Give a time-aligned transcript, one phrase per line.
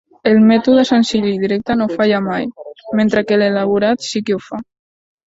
[0.29, 2.47] El mètode senzill i directe no falla mai,
[3.01, 4.61] mentre que l'elaborat sí que ho fa.